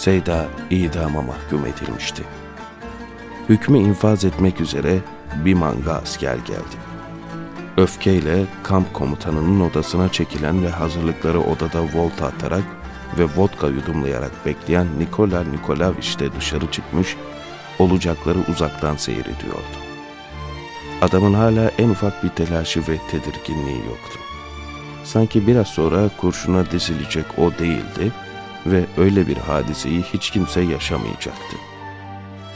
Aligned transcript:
Seyda 0.00 0.46
idama 0.70 1.22
mahkum 1.22 1.66
edilmişti. 1.66 2.22
Hükmü 3.48 3.78
infaz 3.78 4.24
etmek 4.24 4.60
üzere 4.60 4.98
bir 5.44 5.54
manga 5.54 5.92
asker 5.92 6.34
geldi. 6.34 6.76
Öfkeyle 7.76 8.44
kamp 8.62 8.94
komutanının 8.94 9.60
odasına 9.60 10.12
çekilen 10.12 10.64
ve 10.64 10.68
hazırlıkları 10.68 11.40
odada 11.40 11.82
volta 11.94 12.26
atarak 12.26 12.62
ve 13.18 13.24
vodka 13.36 13.66
yudumlayarak 13.66 14.46
bekleyen 14.46 14.86
Nikola 14.98 15.44
Nikolaviç 15.44 16.18
de 16.18 16.32
dışarı 16.32 16.70
çıkmış, 16.70 17.16
olacakları 17.78 18.38
uzaktan 18.48 18.96
seyrediyordu. 18.96 19.76
Adamın 21.02 21.34
hala 21.34 21.70
en 21.78 21.88
ufak 21.88 22.24
bir 22.24 22.28
telaşı 22.28 22.80
ve 22.80 22.98
tedirginliği 23.10 23.78
yoktu. 23.78 24.18
Sanki 25.04 25.46
biraz 25.46 25.68
sonra 25.68 26.10
kurşuna 26.20 26.70
dizilecek 26.70 27.26
o 27.38 27.58
değildi 27.58 28.12
ve 28.66 28.84
öyle 28.98 29.26
bir 29.26 29.36
hadiseyi 29.36 30.02
hiç 30.02 30.30
kimse 30.30 30.60
yaşamayacaktı. 30.60 31.56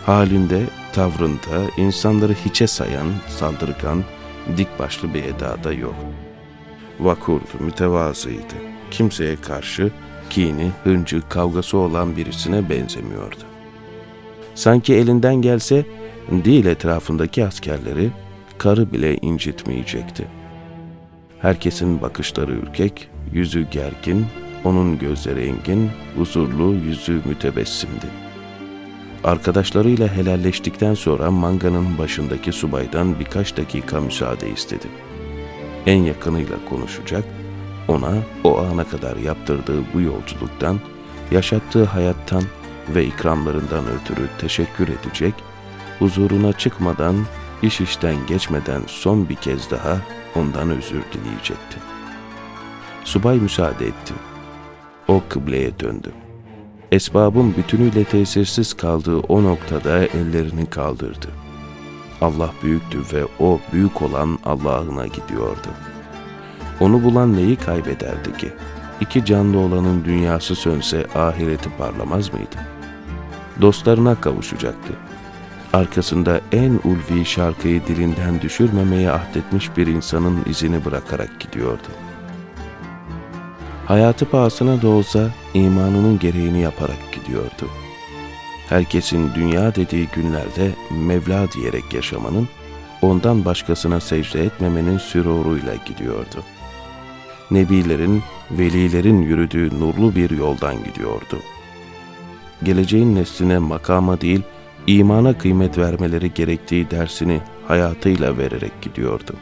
Halinde, 0.07 0.62
tavrında 0.93 1.71
insanları 1.77 2.35
hiçe 2.45 2.67
sayan, 2.67 3.07
saldırgan, 3.29 4.05
dik 4.57 4.79
başlı 4.79 5.15
bir 5.15 5.25
edada 5.25 5.73
yok. 5.73 5.95
Vakurdu, 7.01 7.45
mütevazıydı. 7.61 8.55
Kimseye 8.91 9.37
karşı 9.37 9.91
kini, 10.31 10.71
hıncı, 10.85 11.29
kavgası 11.29 11.79
olan 11.79 12.17
birisine 12.17 12.71
benzemiyordu. 12.71 13.37
Sanki 14.55 14.95
elinden 14.95 15.34
gelse 15.34 15.87
değil 16.31 16.67
etrafındaki 16.67 17.47
askerleri 17.47 18.11
karı 18.59 18.93
bile 18.93 19.17
incitmeyecekti. 19.17 20.27
Herkesin 21.41 22.03
bakışları 22.03 22.53
ürkek, 22.53 23.09
yüzü 23.33 23.71
gergin, 23.71 24.27
onun 24.65 24.99
gözleri 24.99 25.47
engin, 25.47 25.91
huzurlu, 26.17 26.75
yüzü 26.75 27.20
mütebessimdi. 27.25 28.07
Arkadaşlarıyla 29.25 30.09
helalleştikten 30.09 30.95
sonra 30.95 31.31
manganın 31.31 31.98
başındaki 31.98 32.53
subaydan 32.53 33.21
birkaç 33.21 33.56
dakika 33.56 34.01
müsaade 34.01 34.51
istedi. 34.51 34.87
En 35.87 36.03
yakınıyla 36.03 36.56
konuşacak, 36.69 37.25
ona 37.89 38.12
o 38.45 38.59
ana 38.59 38.84
kadar 38.84 39.17
yaptırdığı 39.17 39.83
bu 39.95 40.01
yolculuktan, 40.01 40.81
yaşattığı 41.31 41.84
hayattan 41.84 42.43
ve 42.95 43.05
ikramlarından 43.05 43.84
ötürü 43.87 44.28
teşekkür 44.39 44.89
edecek, 44.89 45.34
huzuruna 45.99 46.53
çıkmadan, 46.53 47.17
iş 47.62 47.81
işten 47.81 48.17
geçmeden 48.27 48.83
son 48.87 49.28
bir 49.28 49.37
kez 49.37 49.71
daha 49.71 49.99
ondan 50.34 50.71
özür 50.71 51.03
dileyecekti. 51.12 51.78
Subay 53.05 53.39
müsaade 53.39 53.87
etti. 53.87 54.15
O 55.08 55.22
kıbleye 55.28 55.78
döndü. 55.80 56.12
Esbabın 56.92 57.55
bütünüyle 57.56 58.05
tesirsiz 58.05 58.74
kaldığı 58.74 59.19
o 59.19 59.42
noktada 59.42 59.98
ellerini 59.98 60.66
kaldırdı. 60.66 61.28
Allah 62.20 62.50
büyüktü 62.62 62.98
ve 63.12 63.25
o 63.41 63.60
büyük 63.72 64.02
olan 64.02 64.38
Allah'ına 64.44 65.06
gidiyordu. 65.06 65.69
Onu 66.80 67.05
bulan 67.05 67.36
neyi 67.36 67.56
kaybederdi 67.56 68.36
ki? 68.38 68.52
İki 69.00 69.25
canlı 69.25 69.58
olanın 69.58 70.05
dünyası 70.05 70.55
sönse 70.55 71.06
ahireti 71.14 71.70
parlamaz 71.78 72.32
mıydı? 72.32 72.56
Dostlarına 73.60 74.20
kavuşacaktı. 74.20 74.92
Arkasında 75.72 76.41
en 76.52 76.80
ulvi 76.84 77.25
şarkıyı 77.25 77.86
dilinden 77.86 78.41
düşürmemeye 78.41 79.10
ahdetmiş 79.10 79.77
bir 79.77 79.86
insanın 79.86 80.38
izini 80.47 80.84
bırakarak 80.84 81.41
gidiyordu. 81.41 81.88
Hayatı 83.87 84.25
pahasına 84.31 84.83
da 84.83 84.89
olsa 84.89 85.31
imanının 85.55 86.19
gereğini 86.19 86.61
yaparak 86.61 87.13
gidiyordu. 87.13 87.69
Herkesin 88.69 89.35
dünya 89.35 89.75
dediği 89.75 90.09
günlerde 90.15 90.71
Mevla 90.91 91.53
diyerek 91.53 91.94
yaşamanın, 91.94 92.49
ondan 93.03 93.44
başkasına 93.44 94.00
secde 94.00 94.44
etmemenin 94.44 94.99
süruruyla 94.99 95.75
gidiyordu. 95.75 96.43
Nebilerin, 97.50 98.23
velilerin 98.50 99.23
yürüdüğü 99.23 99.81
nurlu 99.81 100.15
bir 100.15 100.31
yoldan 100.31 100.84
gidiyordu. 100.84 101.39
Geleceğin 102.62 103.15
nesline 103.15 103.59
makama 103.59 104.21
değil, 104.21 104.43
imana 104.87 105.39
kıymet 105.39 105.78
vermeleri 105.78 106.34
gerektiği 106.34 106.91
dersini 106.91 107.41
hayatıyla 107.69 108.39
vererek 108.39 108.83
gidiyordu. 108.83 109.33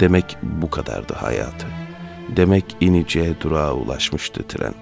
Demek 0.00 0.36
bu 0.42 0.70
kadardı 0.70 1.14
hayatı. 1.14 1.87
Demek 2.36 2.64
ineceği 2.80 3.34
durağa 3.40 3.72
ulaşmıştı 3.72 4.42
tren. 4.42 4.74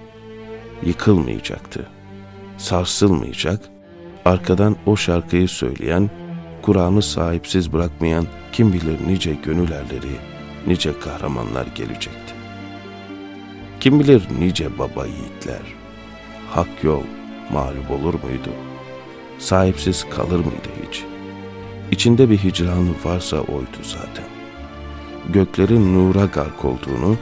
Yıkılmayacaktı. 0.85 1.87
Sarsılmayacak, 2.57 3.61
arkadan 4.25 4.75
o 4.85 4.95
şarkıyı 4.95 5.47
söyleyen, 5.47 6.09
Kur'an'ı 6.61 7.01
sahipsiz 7.01 7.73
bırakmayan 7.73 8.25
kim 8.51 8.73
bilir 8.73 8.97
nice 9.07 9.33
gönül 9.33 9.71
erleri, 9.71 10.15
nice 10.67 10.99
kahramanlar 10.99 11.67
gelecekti. 11.75 12.33
Kim 13.79 13.99
bilir 13.99 14.23
nice 14.39 14.79
baba 14.79 15.05
yiğitler. 15.05 15.61
Hak 16.49 16.83
yol 16.83 17.03
mağlup 17.51 17.91
olur 17.91 18.13
muydu? 18.13 18.49
Sahipsiz 19.39 20.05
kalır 20.09 20.39
mıydı 20.39 20.69
hiç? 20.87 21.03
İçinde 21.91 22.29
bir 22.29 22.37
hicranı 22.37 22.91
varsa 23.03 23.37
oydu 23.37 23.77
zaten. 23.83 24.25
Göklerin 25.29 25.93
nura 25.93 26.25
gark 26.25 26.65
olduğunu, 26.65 27.17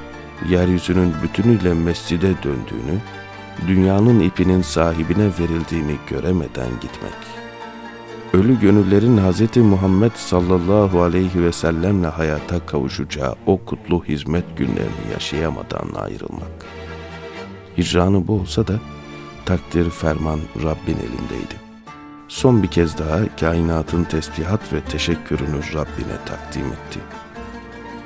yeryüzünün 0.50 1.13
bütünüyle 1.23 1.73
mescide 1.73 2.34
döndüğünü, 2.44 3.00
dünyanın 3.68 4.19
ipinin 4.19 4.62
sahibine 4.62 5.25
verildiğini 5.40 5.96
göremeden 6.09 6.69
gitmek. 6.81 7.13
Ölü 8.34 8.59
gönüllerin 8.59 9.18
Hz. 9.18 9.57
Muhammed 9.57 10.12
sallallahu 10.16 11.01
aleyhi 11.01 11.44
ve 11.44 11.51
sellemle 11.51 12.07
hayata 12.07 12.66
kavuşacağı 12.66 13.35
o 13.46 13.57
kutlu 13.66 14.03
hizmet 14.06 14.57
günlerini 14.57 15.12
yaşayamadan 15.13 15.90
ayrılmak. 15.96 16.66
Hicranı 17.78 18.28
bu 18.28 18.34
olsa 18.34 18.67
da 18.67 18.79
takdir 19.46 19.90
ferman 19.90 20.40
Rabbin 20.63 20.97
elindeydi. 20.97 21.66
Son 22.28 22.63
bir 22.63 22.67
kez 22.67 22.97
daha 22.97 23.35
kainatın 23.40 24.03
tesbihat 24.03 24.73
ve 24.73 24.81
teşekkürünü 24.81 25.73
Rabbine 25.73 26.17
takdim 26.25 26.66
etti.'' 26.66 27.24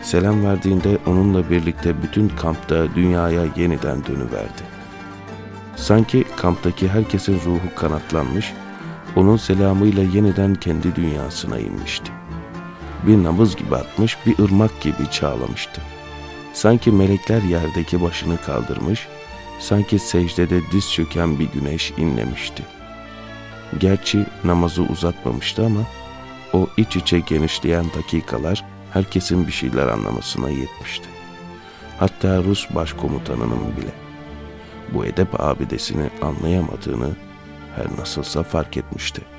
Selam 0.02 0.46
verdiğinde 0.46 0.98
onunla 1.06 1.50
birlikte 1.50 2.04
bütün 2.04 2.30
kampta 2.30 2.96
dünyaya 2.96 3.46
yeniden 3.56 4.06
dönüverdi. 4.06 4.62
Sanki 5.76 6.24
kamptaki 6.38 6.90
herkesin 6.90 7.42
ruhu 7.46 7.76
kanatlanmış, 7.76 8.54
onun 9.16 9.38
selamıyla 9.38 10.04
yeniden 10.04 10.56
kendi 10.56 10.96
dünyasına 10.96 11.60
inmişti. 11.60 12.12
Bir 13.08 13.24
namız 13.24 13.56
gibi 13.56 13.76
atmış, 13.76 14.18
bir 14.26 14.40
ırmak 14.44 14.82
gibi 14.82 15.12
çağlamıştı. 15.12 15.82
Sanki 16.54 16.92
melekler 16.92 17.42
yerdeki 17.42 18.02
başını 18.02 18.38
kaldırmış, 18.38 19.08
sanki 19.60 20.00
secdede 20.00 20.62
diz 20.72 20.92
çöken 20.92 21.40
bir 21.40 21.52
güneş 21.52 21.92
inlemişti. 21.98 22.64
Gerçi 23.80 24.26
namazı 24.44 24.82
uzatmamıştı 24.82 25.66
ama 25.66 25.82
o 26.54 26.68
iç 26.78 26.96
içe 26.96 27.20
genişleyen 27.20 27.86
dakikalar 27.98 28.64
herkesin 28.94 29.48
bir 29.48 29.52
şeyler 29.52 29.88
anlamasına 29.88 30.50
yetmişti. 30.50 31.10
Hatta 32.00 32.44
Rus 32.44 32.76
başkomutanının 32.76 33.78
bile. 33.78 33.92
Bu 34.94 35.06
edep 35.06 35.42
abidesini 35.42 36.10
anlayamadığını 36.22 37.10
her 37.76 38.00
nasılsa 38.00 38.44
fark 38.44 38.78
etmişti.'' 38.78 39.39